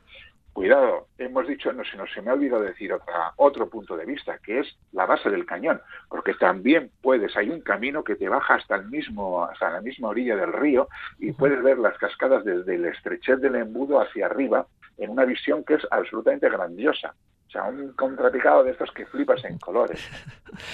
Cuidado, 0.54 1.08
hemos 1.18 1.48
dicho, 1.48 1.72
no 1.72 1.82
se 1.84 1.96
nos 1.96 2.12
se 2.12 2.22
me 2.22 2.30
ha 2.30 2.34
olvidado 2.34 2.62
decir 2.62 2.92
otra, 2.92 3.32
otro 3.38 3.68
punto 3.68 3.96
de 3.96 4.06
vista, 4.06 4.38
que 4.38 4.60
es 4.60 4.78
la 4.92 5.04
base 5.04 5.28
del 5.28 5.44
cañón, 5.44 5.80
porque 6.08 6.32
también 6.34 6.92
puedes, 7.02 7.36
hay 7.36 7.50
un 7.50 7.60
camino 7.60 8.04
que 8.04 8.14
te 8.14 8.28
baja 8.28 8.54
hasta 8.54 8.76
el 8.76 8.86
mismo, 8.86 9.44
hasta 9.44 9.70
la 9.70 9.80
misma 9.80 10.10
orilla 10.10 10.36
del 10.36 10.52
río 10.52 10.88
y 11.18 11.32
puedes 11.32 11.60
ver 11.60 11.78
las 11.78 11.98
cascadas 11.98 12.44
desde 12.44 12.76
el 12.76 12.84
estrechez 12.84 13.40
del 13.40 13.56
embudo 13.56 14.00
hacia 14.00 14.26
arriba 14.26 14.68
en 14.96 15.10
una 15.10 15.24
visión 15.24 15.64
que 15.64 15.74
es 15.74 15.86
absolutamente 15.90 16.48
grandiosa 16.48 17.16
sea, 17.54 17.64
un 17.64 17.92
contrapicado 17.92 18.64
de 18.64 18.72
estos 18.72 18.90
que 18.90 19.06
flipas 19.06 19.44
en 19.44 19.58
colores. 19.58 20.00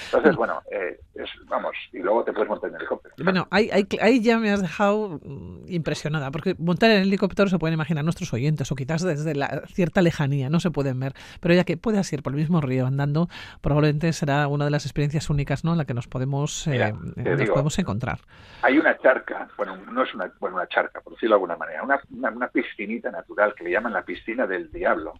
Entonces, 0.05 0.35
bueno, 0.37 0.61
eh, 0.71 0.99
vamos, 1.47 1.75
y 1.93 1.99
luego 1.99 2.23
te 2.23 2.33
puedes 2.33 2.49
montar 2.49 2.69
en 2.71 2.75
helicóptero. 2.77 3.15
Bueno, 3.23 3.47
ahí, 3.51 4.21
ya 4.21 4.37
me 4.39 4.51
has 4.51 4.61
dejado 4.61 5.19
mm, 5.23 5.65
impresionada, 5.67 6.31
porque 6.31 6.55
montar 6.57 6.91
en 6.91 7.03
helicóptero 7.03 7.49
se 7.49 7.59
pueden 7.59 7.75
imaginar 7.75 8.03
nuestros 8.03 8.33
oyentes, 8.33 8.71
o 8.71 8.75
quizás 8.75 9.03
desde 9.03 9.35
la 9.35 9.61
cierta 9.67 10.01
lejanía, 10.01 10.49
no 10.49 10.59
se 10.59 10.71
pueden 10.71 10.99
ver, 10.99 11.13
pero 11.39 11.53
ya 11.53 11.63
que 11.63 11.77
puedas 11.77 12.11
ir 12.13 12.23
por 12.23 12.33
el 12.33 12.39
mismo 12.39 12.61
río 12.61 12.87
andando, 12.87 13.29
probablemente 13.61 14.11
será 14.13 14.47
una 14.47 14.65
de 14.65 14.71
las 14.71 14.85
experiencias 14.85 15.29
únicas 15.29 15.63
¿no? 15.63 15.73
en 15.73 15.77
la 15.77 15.85
que 15.85 15.93
nos 15.93 16.07
podemos, 16.07 16.67
eh, 16.67 16.93
nos 17.15 17.49
podemos 17.49 17.77
encontrar. 17.79 18.19
Hay 18.63 18.77
una 18.77 18.97
charca, 18.97 19.47
bueno, 19.57 19.77
no 19.77 20.03
es 20.03 20.13
una, 20.13 20.31
bueno, 20.39 20.55
una 20.55 20.67
charca, 20.67 21.01
por 21.01 21.13
decirlo 21.13 21.35
de 21.35 21.37
alguna 21.37 21.57
manera, 21.57 21.83
una, 21.83 22.01
una 22.29 22.47
piscinita 22.47 23.11
natural 23.11 23.53
que 23.55 23.63
le 23.63 23.71
llaman 23.71 23.93
la 23.93 24.03
piscina 24.03 24.47
del 24.47 24.71
diablo 24.71 25.13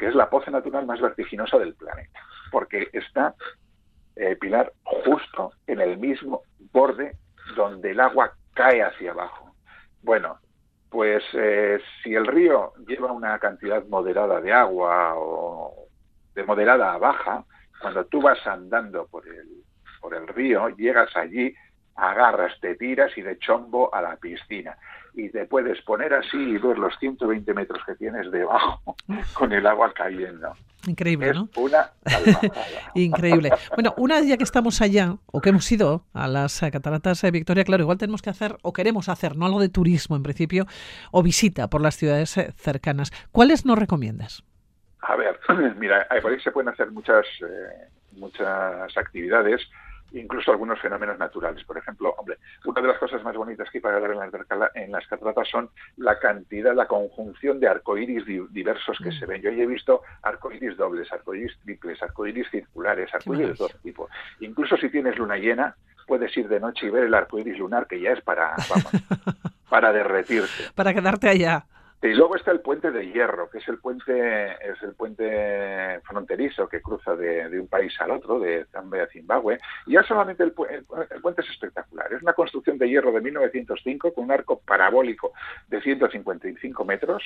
que 0.00 0.08
es 0.08 0.14
la 0.14 0.30
poza 0.30 0.50
natural 0.50 0.86
más 0.86 0.98
vertiginosa 0.98 1.58
del 1.58 1.74
planeta, 1.74 2.20
porque 2.50 2.88
está, 2.94 3.34
eh, 4.16 4.34
Pilar, 4.40 4.72
justo 4.82 5.52
en 5.66 5.78
el 5.78 5.98
mismo 5.98 6.42
borde 6.72 7.18
donde 7.54 7.90
el 7.90 8.00
agua 8.00 8.32
cae 8.54 8.82
hacia 8.82 9.10
abajo. 9.10 9.54
Bueno, 10.02 10.38
pues 10.88 11.22
eh, 11.34 11.78
si 12.02 12.14
el 12.14 12.26
río 12.26 12.72
lleva 12.88 13.12
una 13.12 13.38
cantidad 13.38 13.84
moderada 13.88 14.40
de 14.40 14.54
agua 14.54 15.12
o 15.16 15.88
de 16.34 16.44
moderada 16.44 16.94
a 16.94 16.98
baja, 16.98 17.44
cuando 17.82 18.06
tú 18.06 18.22
vas 18.22 18.44
andando 18.46 19.06
por 19.06 19.28
el, 19.28 19.48
por 20.00 20.14
el 20.14 20.26
río, 20.28 20.70
llegas 20.70 21.14
allí, 21.14 21.54
agarras, 21.94 22.58
te 22.60 22.74
tiras 22.76 23.12
y 23.18 23.20
de 23.20 23.38
chombo 23.38 23.94
a 23.94 24.00
la 24.00 24.16
piscina 24.16 24.78
y 25.14 25.28
te 25.30 25.46
puedes 25.46 25.80
poner 25.82 26.14
así 26.14 26.36
y 26.36 26.58
ver 26.58 26.78
los 26.78 26.96
120 26.98 27.54
metros 27.54 27.80
que 27.86 27.94
tienes 27.94 28.30
debajo 28.30 28.96
con 29.34 29.52
el 29.52 29.66
agua 29.66 29.92
cayendo. 29.92 30.52
Increíble, 30.86 31.32
¿no? 31.34 31.48
Una 31.56 31.90
Increíble. 32.94 33.50
Bueno, 33.74 33.94
una 33.98 34.16
vez 34.16 34.28
ya 34.28 34.36
que 34.36 34.44
estamos 34.44 34.80
allá, 34.80 35.16
o 35.26 35.40
que 35.40 35.50
hemos 35.50 35.70
ido 35.70 36.04
a 36.14 36.26
las 36.26 36.62
eh, 36.62 36.70
cataratas 36.70 37.20
de 37.20 37.30
Victoria, 37.30 37.64
claro, 37.64 37.82
igual 37.82 37.98
tenemos 37.98 38.22
que 38.22 38.30
hacer, 38.30 38.56
o 38.62 38.72
queremos 38.72 39.08
hacer, 39.08 39.36
no 39.36 39.46
algo 39.46 39.60
de 39.60 39.68
turismo 39.68 40.16
en 40.16 40.22
principio, 40.22 40.66
o 41.10 41.22
visita 41.22 41.68
por 41.68 41.82
las 41.82 41.96
ciudades 41.96 42.36
eh, 42.38 42.52
cercanas. 42.56 43.10
¿Cuáles 43.30 43.66
nos 43.66 43.78
recomiendas? 43.78 44.42
A 45.02 45.16
ver, 45.16 45.38
mira, 45.78 46.06
por 46.22 46.32
ahí 46.32 46.40
se 46.40 46.50
pueden 46.50 46.70
hacer 46.70 46.90
muchas, 46.90 47.26
eh, 47.42 47.88
muchas 48.12 48.96
actividades 48.96 49.60
incluso 50.12 50.50
algunos 50.50 50.80
fenómenos 50.80 51.18
naturales. 51.18 51.64
Por 51.64 51.78
ejemplo, 51.78 52.14
hombre, 52.18 52.38
una 52.64 52.80
de 52.80 52.88
las 52.88 52.98
cosas 52.98 53.22
más 53.22 53.36
bonitas 53.36 53.68
que 53.70 53.78
hay 53.78 53.82
para 53.82 53.98
ver 53.98 54.12
en 54.12 54.18
las, 54.18 54.70
en 54.74 54.92
las 54.92 55.06
cataratas 55.06 55.48
son 55.48 55.70
la 55.96 56.18
cantidad, 56.18 56.74
la 56.74 56.86
conjunción 56.86 57.60
de 57.60 57.68
arcoíris 57.68 58.24
diversos 58.50 58.98
que 59.02 59.12
se 59.12 59.26
ven. 59.26 59.42
Yo 59.42 59.50
he 59.50 59.66
visto 59.66 60.02
arcoíris 60.22 60.76
dobles, 60.76 61.12
arcoíris 61.12 61.56
triples, 61.64 62.02
arcoíris 62.02 62.48
circulares, 62.50 63.12
arcoíris 63.14 63.48
de 63.48 63.54
todo 63.54 63.68
tipo. 63.82 64.08
Incluso 64.40 64.76
si 64.76 64.88
tienes 64.90 65.16
luna 65.16 65.36
llena, 65.36 65.76
puedes 66.06 66.36
ir 66.36 66.48
de 66.48 66.60
noche 66.60 66.86
y 66.86 66.90
ver 66.90 67.04
el 67.04 67.14
arcoíris 67.14 67.58
lunar, 67.58 67.86
que 67.86 68.00
ya 68.00 68.12
es 68.12 68.20
para, 68.22 68.54
vamos, 68.68 68.90
para 69.68 69.92
derretirse. 69.92 70.72
Para 70.74 70.92
quedarte 70.92 71.28
allá. 71.28 71.64
Y 72.02 72.14
luego 72.14 72.34
está 72.34 72.50
el 72.50 72.60
puente 72.60 72.90
de 72.90 73.10
hierro, 73.12 73.50
que 73.50 73.58
es 73.58 73.68
el 73.68 73.78
puente, 73.78 74.52
es 74.52 74.82
el 74.82 74.94
puente 74.94 76.00
fronterizo 76.04 76.66
que 76.66 76.80
cruza 76.80 77.14
de, 77.14 77.60
un 77.60 77.68
país 77.68 77.92
al 78.00 78.12
otro, 78.12 78.40
de 78.40 78.64
Zambia 78.72 79.02
a 79.02 79.06
Zimbabue. 79.08 79.58
Y 79.84 79.92
ya 79.92 80.02
solamente 80.04 80.42
el, 80.42 80.52
puente 80.52 81.42
es 81.42 81.50
espectacular. 81.50 82.10
Es 82.10 82.22
una 82.22 82.32
construcción 82.32 82.78
de 82.78 82.88
hierro 82.88 83.12
de 83.12 83.20
1905 83.20 84.14
con 84.14 84.24
un 84.24 84.32
arco 84.32 84.60
parabólico 84.60 85.32
de 85.68 85.82
155 85.82 86.84
metros, 86.86 87.22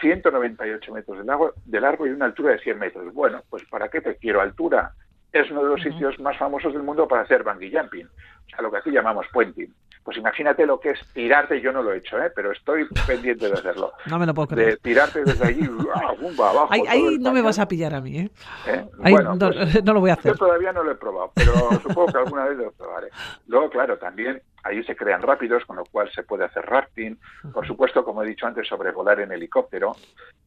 198 0.00 0.92
metros 0.92 1.18
de 1.18 1.24
largo, 1.24 1.52
de 1.64 1.80
largo 1.80 2.04
y 2.04 2.10
una 2.10 2.24
altura 2.24 2.52
de 2.52 2.58
100 2.58 2.78
metros. 2.80 3.14
Bueno, 3.14 3.44
pues 3.48 3.62
¿para 3.70 3.88
qué 3.88 4.00
te 4.00 4.16
quiero 4.16 4.40
altura? 4.40 4.94
Es 5.32 5.48
uno 5.52 5.62
de 5.62 5.70
los 5.70 5.80
sitios 5.80 6.18
más 6.18 6.36
famosos 6.36 6.72
del 6.72 6.82
mundo 6.82 7.06
para 7.06 7.22
hacer 7.22 7.44
bungee 7.44 7.70
jumping, 7.70 8.06
o 8.06 8.48
sea, 8.50 8.62
lo 8.62 8.70
que 8.72 8.78
aquí 8.78 8.90
llamamos 8.90 9.26
puenting. 9.32 9.72
Pues 10.04 10.16
imagínate 10.16 10.66
lo 10.66 10.80
que 10.80 10.90
es 10.90 11.00
tirarte, 11.12 11.60
yo 11.60 11.72
no 11.72 11.82
lo 11.82 11.92
he 11.92 11.98
hecho, 11.98 12.18
¿eh? 12.18 12.32
pero 12.34 12.50
estoy 12.52 12.86
pendiente 13.06 13.48
de 13.48 13.54
hacerlo. 13.54 13.92
No 14.06 14.18
me 14.18 14.26
lo 14.26 14.34
puedo 14.34 14.48
creer. 14.48 14.70
De 14.70 14.76
tirarte 14.78 15.24
desde 15.24 15.46
allí, 15.46 15.62
abajo. 16.38 16.68
Ahí, 16.70 17.18
no 17.18 17.32
me 17.32 17.40
vas 17.40 17.58
a 17.58 17.68
pillar 17.68 17.94
a 17.94 18.00
mí, 18.00 18.18
¿eh? 18.18 18.30
¿Eh? 18.66 18.84
bueno, 18.98 19.36
pues, 19.38 19.84
no, 19.84 19.94
lo 19.94 20.00
voy 20.00 20.10
a 20.10 20.14
hacer. 20.14 20.32
Yo 20.32 20.38
todavía 20.38 20.72
no 20.72 20.82
lo 20.82 20.92
he 20.92 20.96
probado, 20.96 21.32
pero 21.34 21.52
supongo 21.80 22.06
que 22.06 22.18
alguna 22.18 22.44
vez 22.46 22.58
lo 22.58 22.72
probaré. 22.72 23.08
Luego, 23.46 23.70
claro, 23.70 23.96
también 23.98 24.42
Ahí 24.62 24.82
se 24.84 24.96
crean 24.96 25.22
rápidos, 25.22 25.64
con 25.64 25.76
lo 25.76 25.84
cual 25.84 26.10
se 26.12 26.22
puede 26.22 26.44
hacer 26.44 26.64
rafting. 26.64 27.18
Por 27.52 27.66
supuesto, 27.66 28.04
como 28.04 28.22
he 28.22 28.26
dicho 28.26 28.46
antes, 28.46 28.68
sobrevolar 28.68 29.20
en 29.20 29.32
helicóptero, 29.32 29.96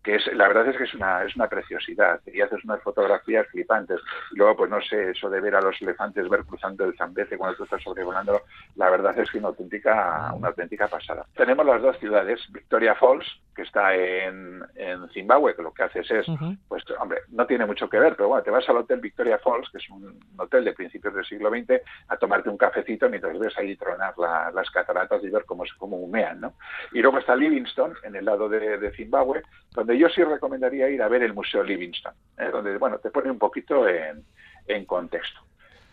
que 0.03 0.15
es 0.15 0.27
la 0.33 0.47
verdad 0.47 0.67
es 0.67 0.77
que 0.77 0.83
es 0.83 0.93
una, 0.93 1.23
es 1.23 1.35
una 1.35 1.47
preciosidad. 1.47 2.21
Y 2.25 2.41
haces 2.41 2.63
unas 2.63 2.81
fotografías 2.81 3.47
flipantes. 3.47 3.99
Y 4.31 4.37
luego, 4.37 4.57
pues 4.57 4.69
no 4.69 4.81
sé, 4.81 5.11
eso 5.11 5.29
de 5.29 5.41
ver 5.41 5.55
a 5.55 5.61
los 5.61 5.81
elefantes 5.81 6.29
ver 6.29 6.43
cruzando 6.43 6.85
el 6.85 6.95
Zambeze 6.95 7.37
cuando 7.37 7.57
tú 7.57 7.63
estás 7.63 7.81
sobrevolando, 7.81 8.41
la 8.75 8.89
verdad 8.89 9.17
es 9.17 9.29
que 9.31 9.39
una 9.39 9.49
auténtica, 9.49 10.31
una 10.33 10.49
auténtica 10.49 10.87
pasada. 10.87 11.25
Tenemos 11.35 11.65
las 11.65 11.81
dos 11.81 11.97
ciudades, 11.99 12.39
Victoria 12.51 12.95
Falls, 12.95 13.25
que 13.55 13.63
está 13.63 13.95
en, 13.95 14.61
en 14.75 15.09
Zimbabue, 15.09 15.55
que 15.55 15.61
lo 15.63 15.73
que 15.73 15.83
haces 15.83 16.09
es, 16.11 16.25
pues 16.67 16.83
hombre, 16.99 17.21
no 17.29 17.45
tiene 17.47 17.65
mucho 17.65 17.89
que 17.89 17.99
ver, 17.99 18.15
pero 18.15 18.27
bueno, 18.27 18.43
te 18.43 18.51
vas 18.51 18.67
al 18.67 18.77
Hotel 18.77 18.99
Victoria 18.99 19.39
Falls, 19.39 19.69
que 19.71 19.77
es 19.77 19.89
un 19.89 20.19
hotel 20.37 20.65
de 20.65 20.73
principios 20.73 21.13
del 21.15 21.25
siglo 21.25 21.49
XX, 21.49 21.81
a 22.09 22.17
tomarte 22.17 22.49
un 22.49 22.57
cafecito 22.57 23.09
mientras 23.09 23.39
ves 23.39 23.57
ahí 23.57 23.75
tronar 23.77 24.04
las 24.53 24.69
cataratas 24.71 25.23
y 25.23 25.29
ver 25.29 25.45
cómo, 25.45 25.63
cómo 25.77 25.97
humean. 25.97 26.41
¿no? 26.41 26.53
Y 26.93 27.01
luego 27.01 27.19
está 27.19 27.35
Livingstone, 27.35 27.95
en 28.03 28.15
el 28.15 28.25
lado 28.25 28.49
de, 28.49 28.91
Zimbabue, 28.95 29.43
donde 29.71 29.97
yo 29.97 30.09
sí 30.09 30.23
recomendaría 30.23 30.89
ir 30.89 31.01
a 31.01 31.07
ver 31.07 31.23
el 31.23 31.33
Museo 31.33 31.63
Livingstone, 31.63 32.15
¿eh? 32.37 32.49
donde 32.51 32.77
bueno 32.77 32.99
te 32.99 33.09
pone 33.09 33.31
un 33.31 33.39
poquito 33.39 33.87
en, 33.87 34.23
contexto. 34.85 35.39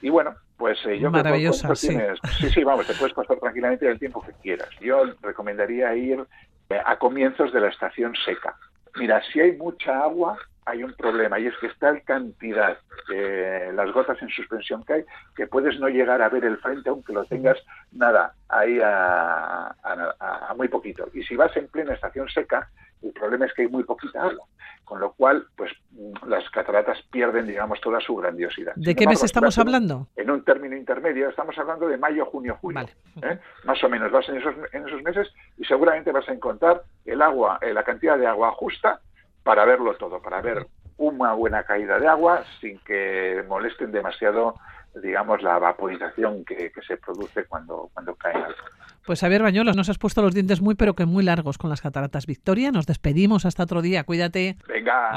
Y 0.01 0.11
bueno, 0.11 0.35
pues 0.57 0.79
eh, 0.87 0.99
yo 0.99 1.11
Maravillosa, 1.11 1.69
que 1.69 1.77
sí. 1.77 1.99
sí, 2.39 2.51
sí, 2.51 2.65
vamos, 2.65 2.87
te 2.87 2.95
puedes 2.95 3.15
pasar 3.15 3.39
tranquilamente 3.39 3.89
el 3.89 3.99
tiempo 3.99 4.23
que 4.25 4.33
quieras. 4.43 4.69
Yo 4.81 5.05
recomendaría 5.23 5.95
ir 5.95 6.25
eh, 6.71 6.81
a 6.85 6.99
comienzos 6.99 7.53
de 7.53 7.61
la 7.61 7.69
estación 7.69 8.15
seca. 8.25 8.57
Mira, 8.97 9.23
si 9.33 9.41
hay 9.41 9.53
mucha 9.53 10.03
agua, 10.03 10.39
hay 10.65 10.85
un 10.85 10.93
problema 10.95 11.39
y 11.41 11.47
es 11.47 11.55
que 11.59 11.67
está 11.67 11.93
tal 11.93 12.03
cantidad 12.05 12.79
de 13.09 13.73
las 13.73 13.93
gotas 13.93 14.21
en 14.23 14.29
suspensión 14.29 14.85
que 14.85 14.93
hay 14.93 15.05
que 15.35 15.47
puedes 15.47 15.79
no 15.81 15.89
llegar 15.89 16.23
a 16.23 16.29
ver 16.29 16.45
el 16.45 16.59
frente 16.59 16.89
aunque 16.89 17.13
lo 17.13 17.25
tengas 17.25 17.59
nada 17.91 18.35
ahí 18.49 18.79
a, 18.83 19.75
muy 20.57 20.69
poquito 20.69 21.09
y 21.13 21.23
si 21.25 21.35
vas 21.35 21.57
en 21.57 21.67
plena 21.69 21.95
estación 21.95 22.29
seca 22.29 22.69
el 23.03 23.11
problema 23.13 23.47
es 23.47 23.55
que 23.55 23.63
hay 23.63 23.69
muy 23.69 23.83
poquita 23.83 24.23
agua 24.23 24.47
con 24.85 25.01
lo 25.01 25.13
cual 25.13 25.45
pues 25.57 25.73
las 26.27 26.49
cataratas 26.51 26.99
pierden 27.11 27.47
digamos 27.47 27.81
toda 27.81 27.99
su 28.01 28.15
grandiosidad 28.15 28.75
¿de 28.77 28.95
qué 28.95 29.07
mes 29.07 29.25
estamos 29.25 29.59
hablando? 29.59 30.07
en 30.15 30.31
un 30.31 30.45
término 30.45 30.77
intermedio 30.77 31.31
estamos 31.31 31.59
hablando 31.59 31.89
de 31.89 31.97
mayo 31.97 32.27
junio 32.27 32.57
julio 32.61 32.87
¿eh? 33.23 33.39
más 33.65 33.83
o 33.83 33.89
menos 33.89 34.13
vas 34.13 34.29
en 34.29 34.37
esos, 34.37 34.55
en 34.73 34.87
esos 34.87 35.03
meses 35.03 35.29
y 35.59 35.65
seguramente 35.65 36.13
vas 36.13 36.29
a 36.29 36.33
encontrar 36.33 36.83
el 37.05 37.21
agua 37.21 37.59
eh, 37.63 37.73
la 37.73 37.83
cantidad 37.83 38.17
de 38.17 38.27
agua 38.27 38.53
justa 38.53 39.01
para 39.43 39.65
verlo 39.65 39.95
todo, 39.95 40.21
para 40.21 40.41
ver 40.41 40.67
una 40.99 41.33
buena 41.33 41.65
caída 41.65 41.99
de 41.99 42.07
agua 42.07 42.45
sin 42.61 42.79
que 42.81 43.43
molesten 43.49 43.93
demasiado, 43.93 44.55
digamos, 45.03 45.43
la 45.43 45.59
vaporización 45.59 46.45
que, 46.45 46.71
se 46.87 46.97
produce 46.97 47.45
cuando, 47.47 47.91
cuando 47.93 48.15
cae 48.15 48.35
algo. 48.35 48.59
Pues 49.05 49.21
Javier 49.21 49.43
Bañuelos, 49.43 49.77
nos 49.77 49.89
has 49.89 49.99
puesto 49.99 50.23
los 50.23 50.35
dientes 50.35 50.61
muy 50.61 50.77
pero 50.77 50.95
que 50.95 51.07
muy 51.07 51.25
largos 51.25 51.59
con 51.59 51.71
las 51.71 51.81
cataratas 51.81 52.27
Victoria. 52.27 52.71
Nos 52.71 52.87
despedimos 52.87 53.45
hasta 53.45 53.65
otro 53.65 53.83
día. 53.83 54.05
Cuídate. 54.05 54.57
Venga. 54.69 55.11